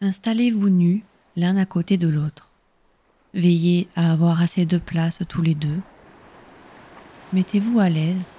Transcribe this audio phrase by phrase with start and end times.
[0.00, 1.02] Installez-vous nus
[1.34, 2.50] l'un à côté de l'autre.
[3.32, 5.80] Veillez à avoir assez de place tous les deux.
[7.32, 8.30] Mettez-vous à l'aise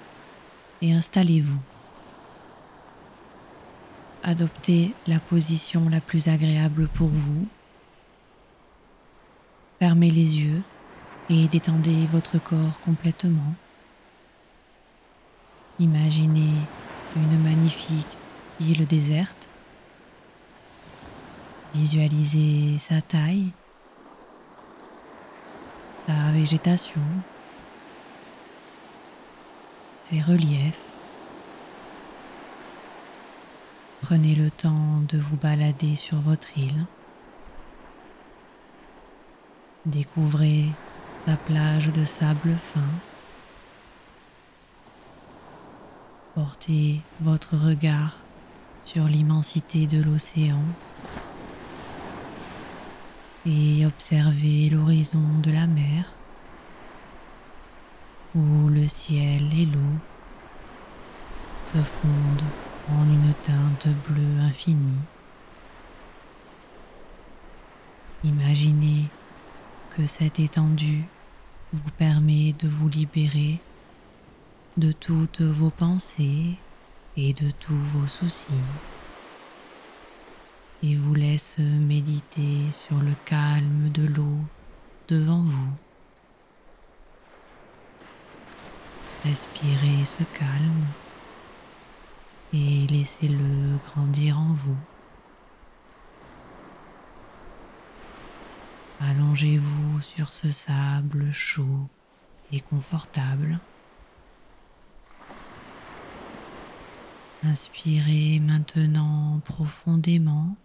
[0.81, 1.59] et installez-vous.
[4.23, 7.47] Adoptez la position la plus agréable pour vous.
[9.79, 10.61] Fermez les yeux
[11.29, 13.53] et détendez votre corps complètement.
[15.79, 16.53] Imaginez
[17.15, 18.17] une magnifique
[18.59, 19.45] île déserte
[21.75, 23.51] Visualisez sa taille,
[26.07, 27.01] sa végétation,
[30.01, 30.79] ses reliefs.
[34.03, 36.85] Prenez le temps de vous balader sur votre île.
[39.85, 40.65] Découvrez
[41.27, 42.79] sa plage de sable fin.
[46.33, 48.17] Portez votre regard
[48.83, 50.63] sur l'immensité de l'océan
[53.45, 56.05] et observez l'horizon de la mer
[58.33, 59.99] où le ciel et l'eau
[61.71, 62.49] se fondent
[62.89, 65.03] en une teinte bleue infinie.
[68.23, 69.05] Imaginez
[69.95, 71.05] que cette étendue
[71.71, 73.59] vous permet de vous libérer
[74.75, 76.55] de toutes vos pensées
[77.15, 78.65] et de tous vos soucis
[80.83, 84.37] et vous laisse méditer sur le calme de l'eau
[85.07, 85.69] devant vous.
[89.23, 90.85] Respirez ce calme
[92.53, 94.77] et laissez-le grandir en vous.
[99.01, 101.89] Allongez-vous sur ce sable chaud
[102.51, 103.59] et confortable.
[107.43, 110.55] Inspirez maintenant profondément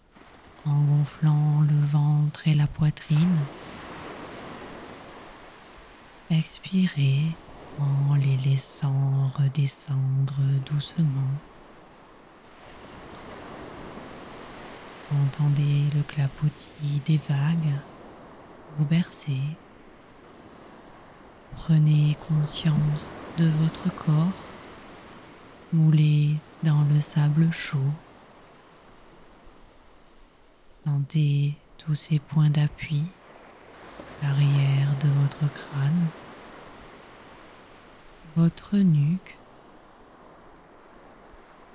[0.65, 3.38] en gonflant le ventre et la poitrine.
[6.31, 7.25] Expirez
[7.81, 11.34] en les laissant redescendre doucement.
[15.12, 17.75] Entendez le clapotis des vagues
[18.76, 19.41] vous bercer.
[21.56, 24.32] Prenez conscience de votre corps
[25.72, 27.92] moulé dans le sable chaud.
[30.84, 33.03] Sentez tous ces points d'appui,
[34.22, 36.06] l'arrière de votre crâne,
[38.36, 39.36] votre nuque,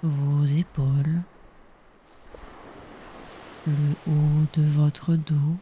[0.03, 1.21] vos épaules,
[3.67, 5.57] le haut de votre dos,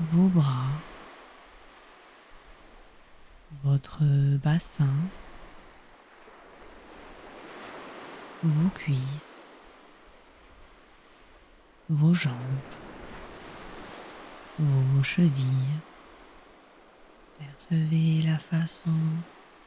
[0.00, 0.66] vos bras,
[3.64, 4.02] votre
[4.42, 4.94] bassin,
[8.42, 9.36] vos cuisses
[11.88, 12.34] vos jambes,
[14.58, 15.80] vos chevilles.
[17.38, 18.90] Percevez la façon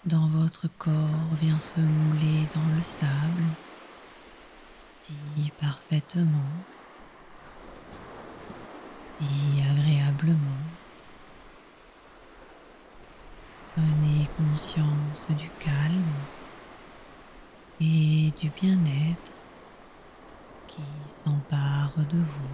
[0.06, 3.44] dont votre corps vient se mouler dans le sable
[5.04, 6.52] si parfaitement,
[9.20, 9.59] si
[10.20, 10.38] agréablement.
[13.74, 16.04] Prenez conscience du calme
[17.82, 19.32] et du bien-être
[20.68, 20.82] qui
[21.24, 22.50] s'empare de vous.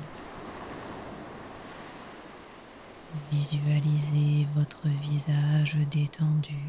[3.32, 6.60] Visualisez votre visage détendu,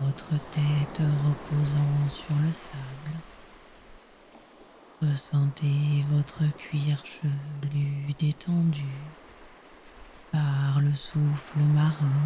[0.00, 3.20] votre tête reposant sur le sable.
[5.02, 8.84] Ressentez votre cuir chevelu détendu
[10.32, 12.22] par le souffle marin.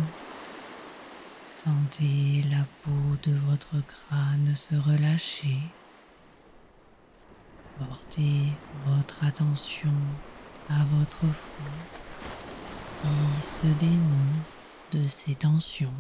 [1.55, 5.59] Sentez la peau de votre crâne se relâcher.
[7.79, 8.53] Portez
[8.87, 9.95] votre attention
[10.69, 10.85] à
[11.39, 11.89] front
[13.03, 14.43] qui se dénoue
[14.93, 15.93] de ses tensions.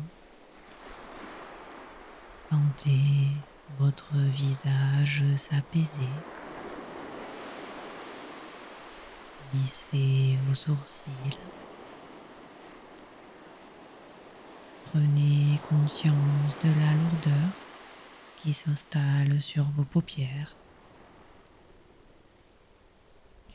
[2.50, 3.28] Sentez
[3.78, 6.14] votre visage s'apaiser.
[9.54, 11.38] Lissez vos sourcils.
[14.86, 17.50] Prenez conscience de la lourdeur
[18.36, 20.56] qui s'installe sur vos paupières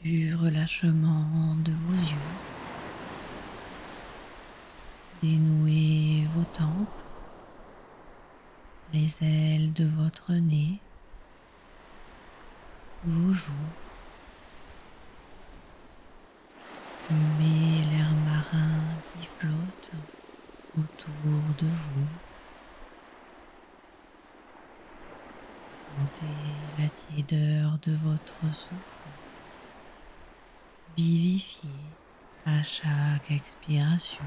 [0.03, 2.33] du relâchement de vos yeux.
[5.21, 6.89] Dénouez vos tempes,
[8.91, 10.81] les ailes de votre nez,
[13.05, 13.53] vos joues.
[17.09, 18.81] Humez l'air marin
[19.13, 19.91] qui flotte
[20.77, 22.07] autour de vous.
[25.95, 26.25] Sentez
[26.77, 28.93] la tiédeur de votre souffle
[30.95, 31.69] vivifié
[32.45, 34.25] à chaque expiration.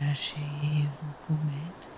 [0.00, 1.90] Lâchez vos pommettes.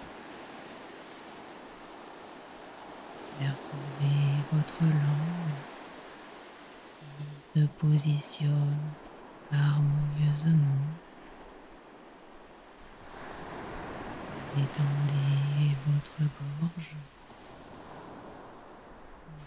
[3.38, 5.64] Percevez votre langue
[7.16, 8.96] qui se positionne
[9.50, 10.98] harmonieusement.
[14.58, 16.18] Détendez votre
[16.60, 16.96] gorge.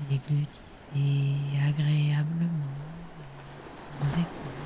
[0.10, 1.36] Déglutissez
[1.68, 2.48] agréablement
[4.00, 4.61] vos.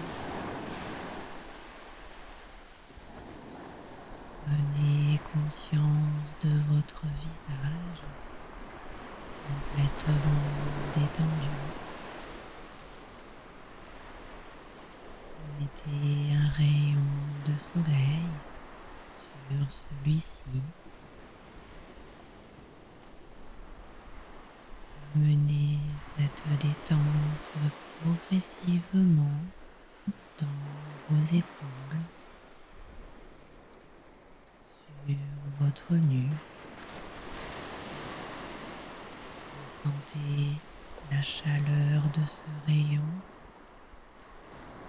[41.11, 43.01] La chaleur de ce rayon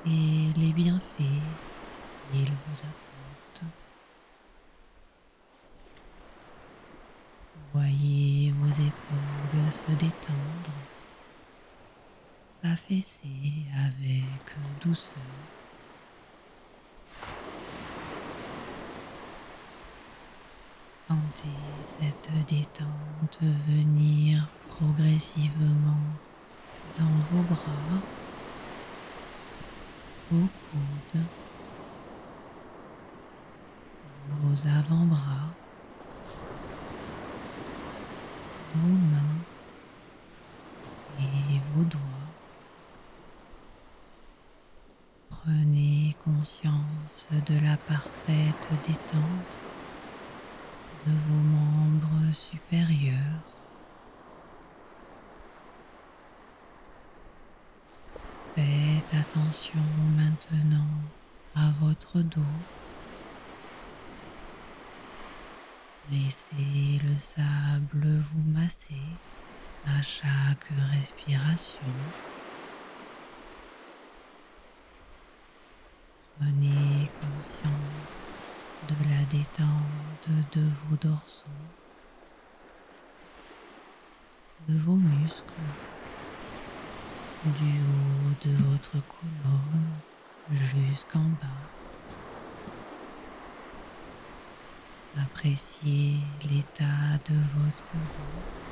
[0.07, 1.43] et les bienfaits
[2.31, 3.63] qu'il vous apporte.
[7.73, 10.77] Voyez vos épaules se détendre,
[12.63, 14.55] s'affaisser avec
[14.85, 15.13] douceur.
[21.09, 21.49] Sentez
[22.01, 24.47] cette détente venir
[24.79, 25.97] progressivement
[26.99, 28.03] dans vos bras,
[30.31, 31.23] vos coudes,
[34.43, 35.49] vos avant-bras,
[38.75, 39.45] vos mains
[41.21, 42.01] et vos doigts.
[45.31, 49.59] Prenez conscience de la parfaite détente
[51.07, 53.56] de vos membres supérieurs.
[58.57, 59.83] Faites attention
[60.17, 60.89] maintenant
[61.55, 62.41] à votre dos.
[66.11, 68.95] Laissez le sable vous masser
[69.87, 71.93] à chaque respiration.
[76.39, 78.09] Prenez conscience
[78.89, 81.45] de la détente de vos dorsaux,
[84.67, 85.45] de vos muscles,
[87.45, 90.01] du haut de votre colonne
[90.51, 91.63] jusqu'en bas.
[95.23, 96.19] Appréciez
[96.51, 98.67] l'état de votre dos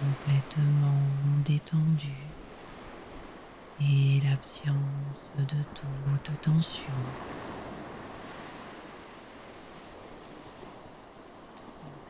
[0.00, 1.02] complètement
[1.44, 2.14] détendu
[3.80, 6.82] et l'absence de toute tension.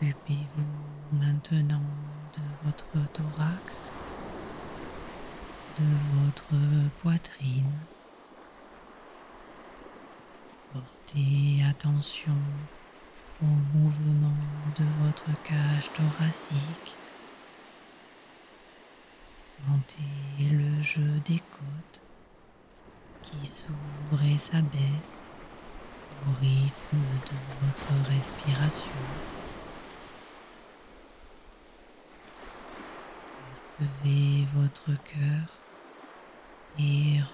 [0.01, 1.81] Occupez-vous maintenant
[2.37, 3.94] de votre thorax,
[5.79, 5.85] de
[6.19, 7.73] votre poitrine.
[10.73, 12.37] Portez attention
[13.43, 14.37] au mouvement
[14.79, 16.95] de votre cage thoracique.
[19.67, 22.01] Sentez le jeu des côtes
[23.23, 25.19] qui s'ouvre et s'abaisse
[26.27, 28.93] au rythme de votre respiration.
[33.77, 35.64] Percevez votre cœur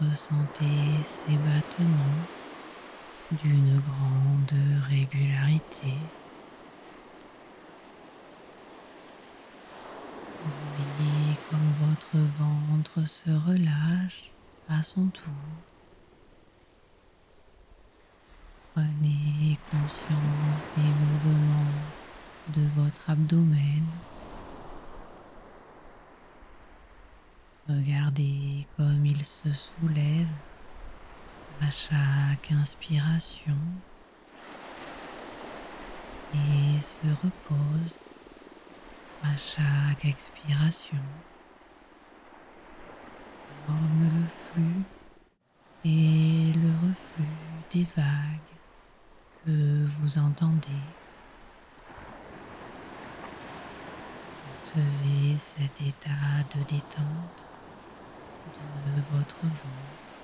[0.00, 2.26] ressentez ses battements
[3.42, 4.54] d'une grande
[4.88, 5.94] régularité.
[10.42, 14.30] Voyez comme votre ventre se relâche
[14.68, 15.32] à son tour.
[18.74, 21.92] Prenez conscience des mouvements
[22.48, 23.84] de votre abdomen
[27.70, 30.26] Regardez comme il se soulève
[31.60, 33.56] à chaque inspiration
[36.34, 37.98] et se repose
[39.22, 40.98] à chaque expiration
[43.66, 44.82] comme le flux
[45.84, 47.36] et le reflux
[47.72, 48.58] des vagues
[49.44, 50.82] que vous entendez.
[54.72, 57.44] Percevez cet état de détente
[58.86, 60.14] de votre ventre.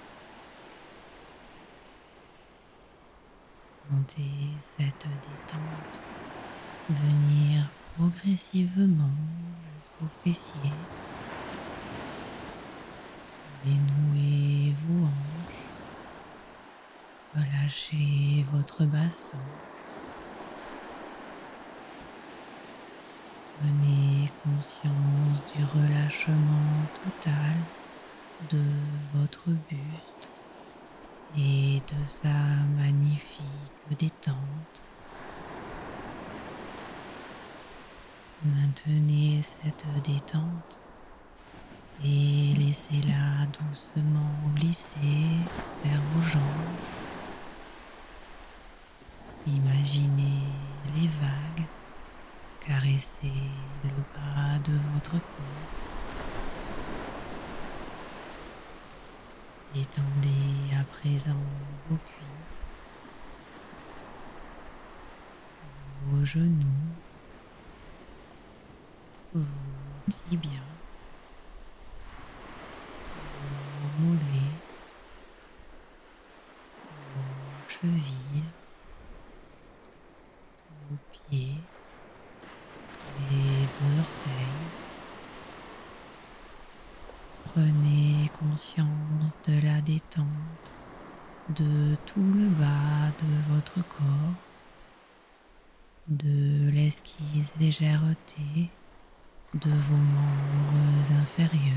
[3.90, 6.02] Sentez cette détente
[6.90, 9.10] venir progressivement
[9.74, 10.72] jusqu'au fessier.
[13.64, 15.64] Dénouez vos hanches.
[17.34, 19.38] Relâchez votre bassin.
[24.42, 27.54] Conscience du relâchement total
[28.50, 28.62] de
[29.14, 30.28] votre buste
[31.36, 33.44] et de sa magnifique
[33.98, 34.82] détente.
[38.44, 40.80] Maintenez cette détente
[42.04, 42.35] et
[91.58, 94.34] de tout le bas de votre corps,
[96.08, 98.70] de l'esquisse légèreté
[99.54, 101.74] de vos membres inférieurs.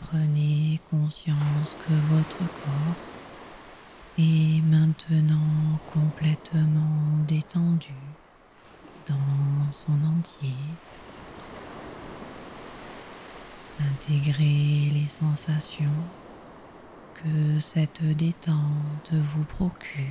[0.00, 2.96] Prenez conscience que votre corps
[4.18, 7.94] est maintenant complètement détendu
[9.06, 10.54] dans son entier.
[13.80, 15.90] Intégrez les sensations
[17.14, 20.04] que cette détente vous procure.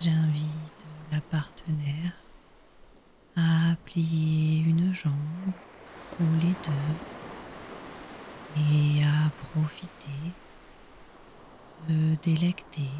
[0.00, 2.12] J'invite la partenaire
[3.36, 5.52] à plier une jambe
[6.18, 6.96] ou les deux
[8.56, 10.34] et à profiter,
[11.88, 12.90] se délecter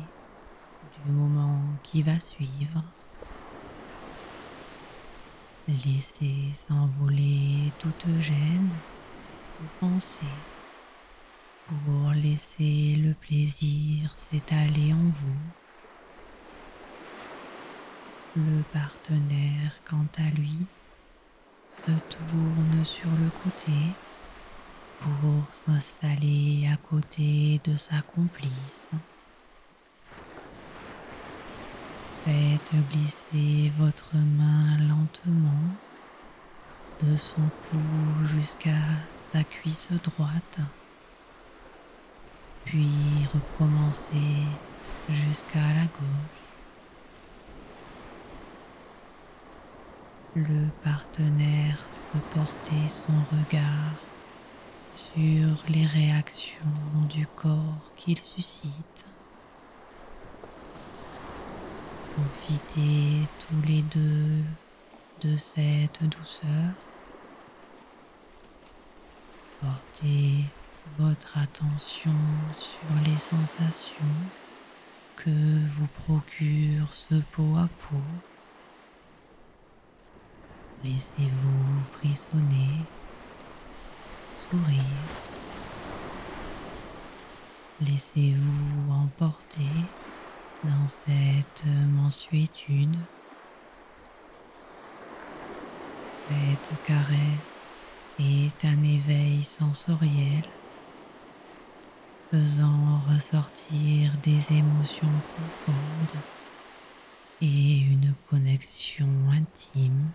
[1.05, 2.85] du moment qui va suivre.
[5.69, 8.69] Laissez s'envoler toute gêne
[9.61, 10.27] ou pensée
[11.69, 15.39] pour laisser le plaisir s'étaler en vous.
[18.35, 20.67] Le partenaire, quant à lui,
[21.87, 23.79] se tourne sur le côté
[24.99, 28.91] pour s'installer à côté de sa complice.
[32.25, 35.75] Faites glisser votre main lentement
[37.03, 38.79] de son cou jusqu'à
[39.33, 40.61] sa cuisse droite,
[42.65, 44.47] puis recommencez
[45.09, 46.43] jusqu'à la gauche.
[50.37, 51.79] Le partenaire
[52.13, 53.95] peut porter son regard
[54.95, 59.12] sur les réactions du corps qu'il suscite.
[62.15, 64.43] Profitez tous les deux
[65.23, 66.75] de cette douceur.
[69.61, 70.45] Portez
[70.99, 72.15] votre attention
[72.59, 74.17] sur les sensations
[75.17, 75.31] que
[75.75, 78.03] vous procure ce peau à peau
[80.85, 82.71] Laissez-vous frissonner,
[84.51, 84.83] sourire.
[87.81, 89.71] Laissez-vous emporter
[90.65, 92.97] dans cette mensuétude.
[96.29, 97.17] Cette caresse
[98.19, 100.43] est un éveil sensoriel
[102.31, 106.23] faisant ressortir des émotions profondes
[107.41, 110.11] et une connexion intime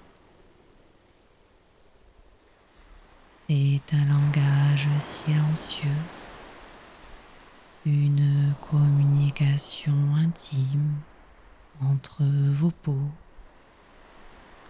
[3.49, 5.87] C'est un langage silencieux,
[7.85, 10.95] une communication intime
[11.81, 13.09] entre vos peaux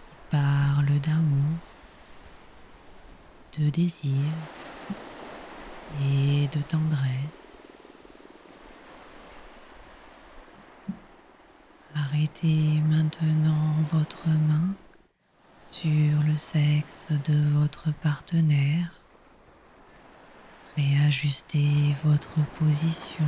[0.08, 1.58] qui parle d'amour,
[3.58, 4.32] de désir
[6.00, 7.48] et de tendresse.
[11.96, 14.76] Arrêtez maintenant votre main
[15.70, 18.92] sur le sexe de votre partenaire.
[20.76, 23.24] Réajustez votre position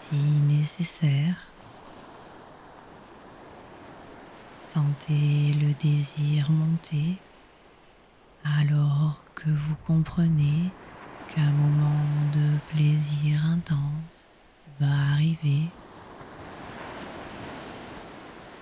[0.00, 1.36] si nécessaire.
[4.70, 7.16] Sentez le désir monter
[8.44, 10.70] alors que vous comprenez
[11.34, 14.28] qu'un moment de plaisir intense
[14.80, 15.62] va arriver.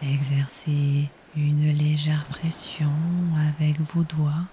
[0.02, 2.92] Exercez une légère pression
[3.48, 4.46] avec vos doigts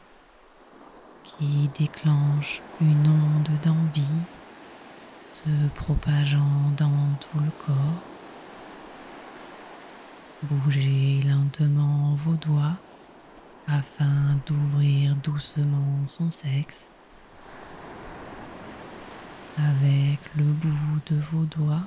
[1.23, 4.23] qui déclenche une onde d'envie
[5.33, 8.18] se propageant dans tout le corps.
[10.41, 12.77] Bougez lentement vos doigts
[13.67, 16.87] afin d'ouvrir doucement son sexe.
[19.57, 21.83] Avec le bout de vos doigts,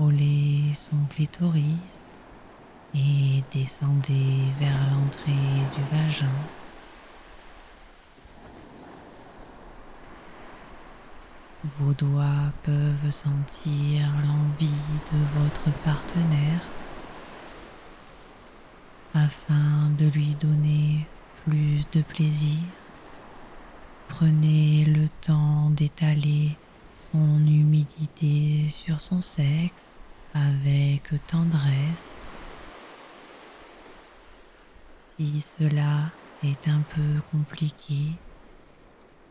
[0.00, 2.02] roulez son clitoris
[2.92, 5.30] et descendez vers l'entrée
[5.76, 6.26] du vagin.
[11.78, 14.66] Vos doigts peuvent sentir l'envie
[15.12, 16.60] de votre partenaire
[19.14, 21.06] afin de lui donner
[21.44, 22.58] plus de plaisir.
[24.08, 26.56] Prenez le temps d'étaler
[27.10, 29.96] son humidité sur son sexe
[30.34, 32.12] avec tendresse
[35.18, 36.10] Si cela
[36.42, 38.12] est un peu compliqué,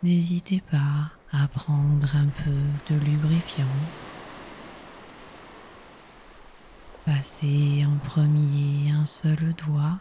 [0.04, 3.66] n'hésitez pas à prendre un peu de lubrifiant.
[7.14, 10.00] Passez en premier un seul doigt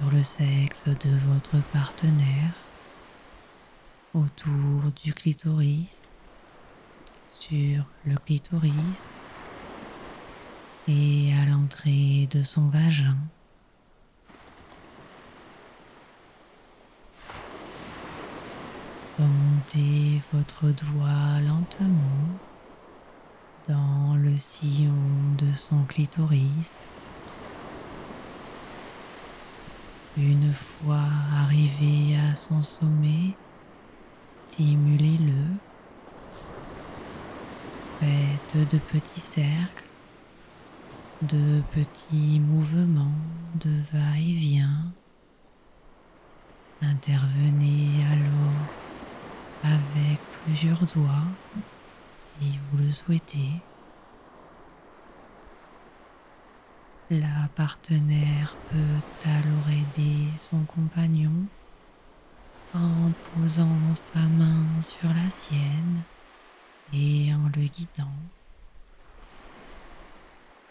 [0.00, 2.54] sur le sexe de votre partenaire,
[4.14, 6.00] autour du clitoris,
[7.38, 8.72] sur le clitoris
[10.88, 13.18] et à l'entrée de son vagin.
[19.18, 22.51] Remontez votre doigt lentement
[23.68, 24.92] dans le sillon
[25.38, 26.70] de son clitoris.
[30.16, 33.34] Une fois arrivé à son sommet,
[34.48, 35.46] stimulez-le.
[38.00, 39.88] Faites de petits cercles,
[41.22, 43.14] de petits mouvements
[43.54, 44.92] de va-et-vient.
[46.82, 48.82] Intervenez alors
[49.62, 51.28] avec plusieurs doigts
[52.40, 53.62] si vous le souhaitez.
[57.10, 61.32] La partenaire peut alors aider son compagnon
[62.74, 66.02] en posant sa main sur la sienne
[66.92, 68.16] et en le guidant.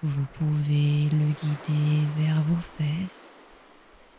[0.02, 3.30] Vous pouvez le guider vers vos fesses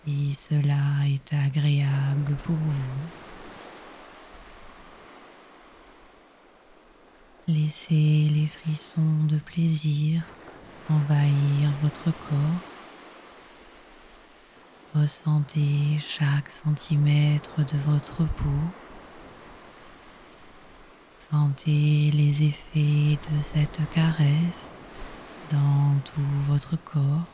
[0.05, 3.32] si cela est agréable pour vous.
[7.49, 10.23] Laissez les frissons de plaisir
[10.89, 12.63] envahir votre corps.
[14.95, 18.63] Ressentez chaque centimètre de votre peau.
[21.19, 24.71] Sentez les effets de cette caresse
[25.51, 27.27] dans tout votre corps.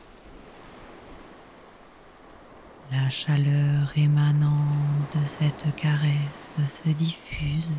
[2.91, 4.73] La chaleur émanant
[5.13, 7.73] de cette caresse se diffuse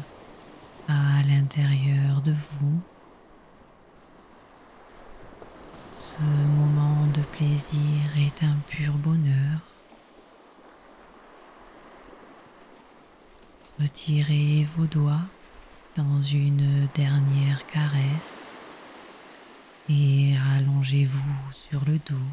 [0.89, 2.81] à l'intérieur de vous.
[5.99, 6.21] Ce
[6.57, 9.61] moment de plaisir est un pur bonheur.
[13.81, 15.27] Retirez vos doigts
[15.97, 18.41] dans une dernière caresse
[19.89, 22.29] et allongez-vous sur le dos.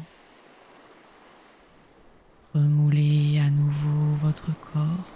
[2.54, 5.08] Remoulez à nouveau votre corps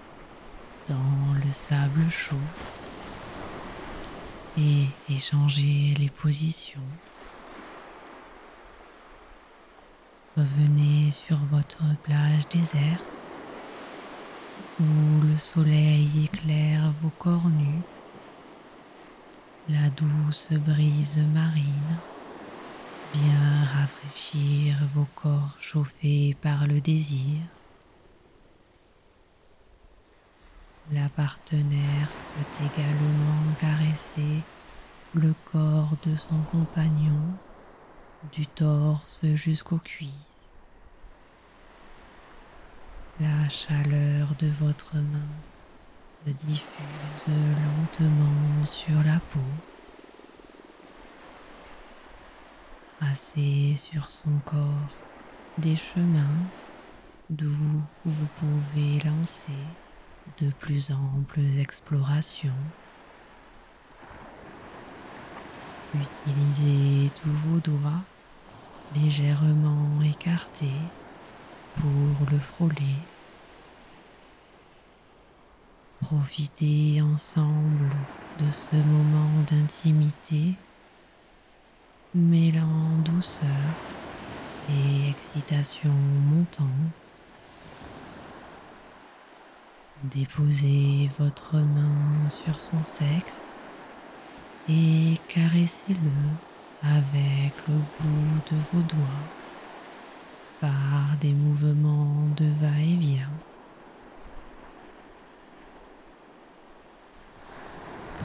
[0.88, 2.36] dans le sable chaud
[4.58, 6.80] et échangez les positions.
[10.36, 13.04] Revenez sur votre plage déserte
[14.80, 17.82] où le soleil éclaire vos corps nus.
[19.68, 21.98] La douce brise marine
[23.12, 27.61] vient rafraîchir vos corps chauffés par le désir.
[30.90, 34.42] La partenaire peut également caresser
[35.14, 37.38] le corps de son compagnon
[38.32, 40.50] du torse jusqu'aux cuisses.
[43.20, 45.28] La chaleur de votre main
[46.26, 49.40] se diffuse lentement sur la peau.
[52.98, 55.06] Tracez sur son corps
[55.58, 56.50] des chemins
[57.30, 57.54] d'où
[58.04, 59.81] vous pouvez lancer
[60.38, 62.50] de plus amples explorations.
[65.94, 68.02] Utilisez tous vos doigts
[68.94, 70.80] légèrement écartés
[71.76, 72.96] pour le frôler.
[76.00, 77.90] Profitez ensemble
[78.38, 80.54] de ce moment d'intimité,
[82.14, 83.48] mêlant douceur
[84.68, 85.92] et excitation
[86.30, 87.01] montante.
[90.10, 93.42] Déposez votre main sur son sexe
[94.68, 96.10] et caressez-le
[96.82, 99.28] avec le bout de vos doigts
[100.60, 103.30] par des mouvements de va-et-vient.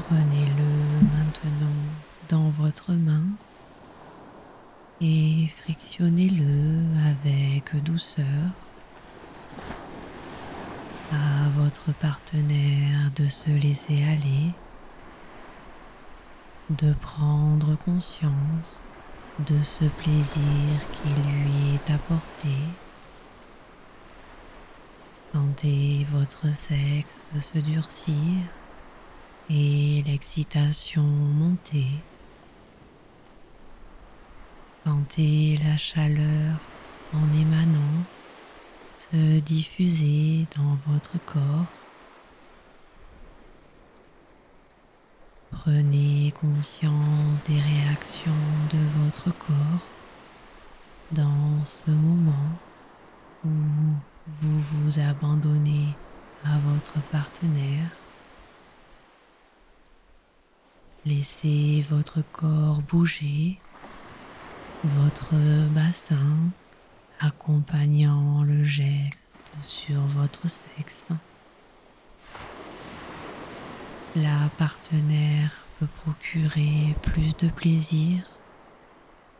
[0.07, 1.77] Prenez-le maintenant
[2.27, 3.23] dans votre main
[4.99, 8.25] et frictionnez-le avec douceur
[11.11, 14.51] à votre partenaire de se laisser aller,
[16.69, 18.79] de prendre conscience
[19.47, 22.55] de ce plaisir qui lui est apporté.
[25.33, 28.41] Sentez votre sexe se durcir
[29.49, 31.87] et l'excitation monter.
[34.85, 36.59] Sentez la chaleur
[37.13, 38.03] en émanant
[39.11, 41.65] se diffuser dans votre corps.
[45.51, 48.31] Prenez conscience des réactions
[48.71, 49.87] de votre corps
[51.11, 52.33] dans ce moment
[53.45, 55.95] où vous vous abandonnez
[56.43, 57.89] à votre partenaire.
[61.05, 63.57] Laissez votre corps bouger,
[64.83, 65.33] votre
[65.73, 66.51] bassin
[67.19, 69.17] accompagnant le geste
[69.65, 71.07] sur votre sexe.
[74.15, 78.23] La partenaire peut procurer plus de plaisir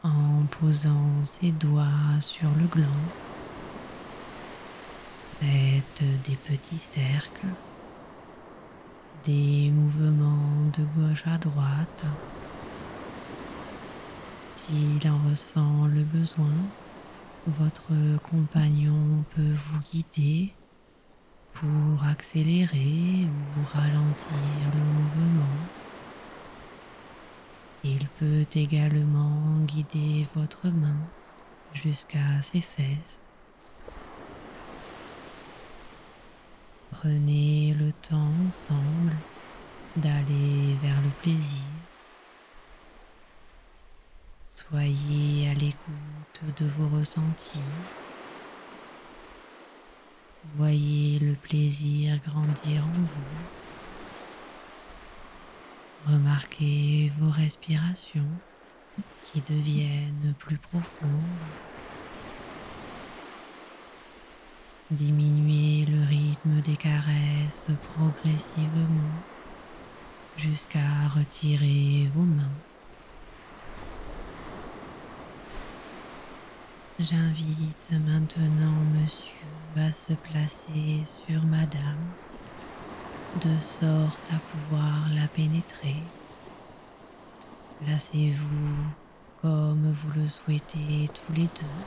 [0.03, 2.85] en posant ses doigts sur le gland.
[5.39, 7.47] Faites des petits cercles,
[9.25, 12.05] des mouvements de gauche à droite.
[14.55, 16.53] S'il en ressent le besoin,
[17.47, 17.93] votre
[18.29, 20.53] compagnon peut vous guider
[21.53, 24.37] pour accélérer ou ralentir
[24.75, 25.57] le mouvement.
[27.83, 30.97] Il peut également guider votre main
[31.73, 33.21] jusqu'à ses fesses.
[36.91, 39.15] Prenez le temps ensemble
[39.95, 41.63] d'aller vers le plaisir.
[44.69, 47.61] Soyez à l'écoute de vos ressentis.
[50.57, 53.31] Voyez le plaisir grandir en vous.
[56.11, 58.27] Remarquez vos respirations
[59.23, 61.11] qui deviennent plus profondes.
[64.91, 69.23] Diminuez le rythme des caresses progressivement
[70.35, 72.66] jusqu'à retirer vos mains.
[76.99, 79.35] J'invite maintenant monsieur
[79.75, 82.07] à se placer sur madame
[83.35, 85.97] de sorte à pouvoir la pénétrer.
[87.85, 88.77] Placez-vous
[89.43, 91.85] comme vous le souhaitez tous les deux.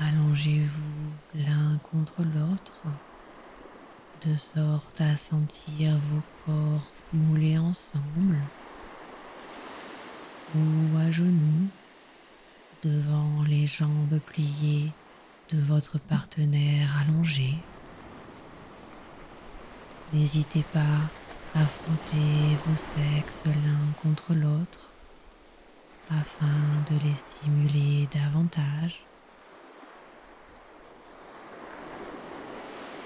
[0.00, 2.82] Allongez-vous l'un contre l'autre
[4.26, 8.38] de sorte à sentir vos corps mouler ensemble
[10.56, 11.41] ou à genoux
[13.78, 14.90] jambes pliées
[15.50, 17.54] de votre partenaire allongé.
[20.12, 21.00] N'hésitez pas
[21.54, 24.90] à frotter vos sexes l'un contre l'autre
[26.10, 26.46] afin
[26.90, 29.04] de les stimuler davantage.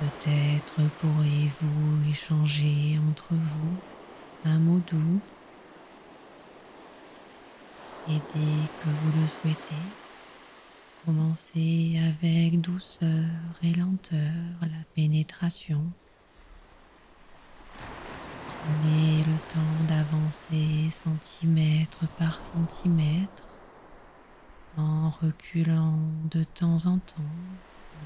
[0.01, 3.77] Peut-être pourriez-vous échanger entre vous
[4.45, 5.21] un mot doux
[8.09, 9.75] et dès que vous le souhaitez,
[11.07, 13.31] commencez avec douceur
[13.63, 14.19] et lenteur
[14.63, 15.81] la pénétration.
[18.49, 23.45] Prenez le temps d'avancer centimètre par centimètre
[24.77, 25.97] en reculant
[26.29, 27.23] de temps en temps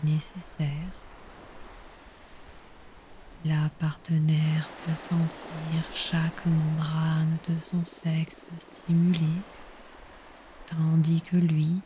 [0.02, 0.92] si nécessaire.
[3.46, 9.40] La partenaire peut sentir chaque membrane de son sexe stimulée,
[10.66, 11.80] tandis que lui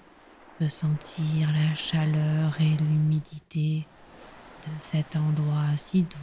[0.59, 3.87] peut sentir la chaleur et l'humidité
[4.65, 6.17] de cet endroit si doux.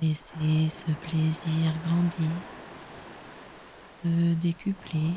[0.00, 2.30] Laissez ce plaisir grandir,
[4.02, 5.12] se décupler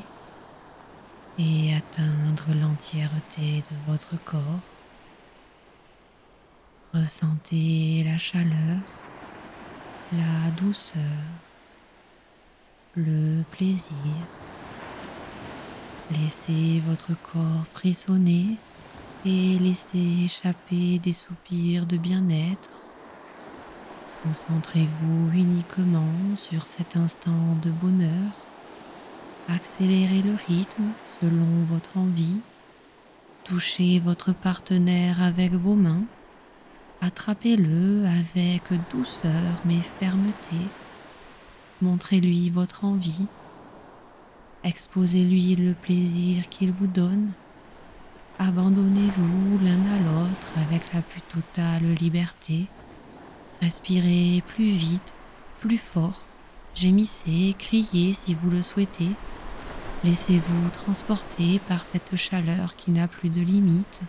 [1.39, 4.61] et atteindre l'entièreté de votre corps.
[6.93, 8.79] Ressentez la chaleur,
[10.13, 11.01] la douceur,
[12.95, 13.89] le plaisir.
[16.11, 18.57] Laissez votre corps frissonner
[19.25, 22.69] et laissez échapper des soupirs de bien-être
[24.25, 28.31] Concentrez-vous uniquement sur cet instant de bonheur.
[29.47, 30.85] Accélérez le rythme
[31.21, 32.39] selon votre envie.
[33.43, 36.05] Touchez votre partenaire avec vos mains.
[37.01, 40.57] Attrapez-le avec douceur mais fermeté.
[41.83, 43.27] Montrez-lui votre envie.
[44.65, 47.29] Exposez-lui le plaisir qu'il vous donne.
[48.39, 52.65] Abandonnez-vous l'un à l'autre avec la plus totale liberté.
[53.61, 55.13] Respirez plus vite,
[55.59, 56.23] plus fort.
[56.73, 59.11] Gémissez, criez si vous le souhaitez.
[60.03, 64.01] Laissez-vous transporter par cette chaleur qui n'a plus de limite.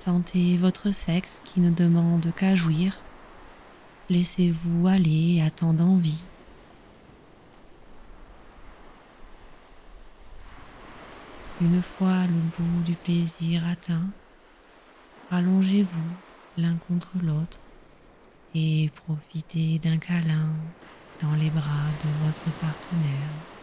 [0.00, 2.98] Sentez votre sexe qui ne demande qu'à jouir.
[4.10, 6.24] Laissez-vous aller à tant d'envie.
[11.60, 14.08] Une fois le bout du plaisir atteint,
[15.30, 16.10] rallongez-vous
[16.58, 17.60] l'un contre l'autre
[18.56, 20.48] et profitez d'un câlin
[21.22, 23.53] dans les bras de votre partenaire.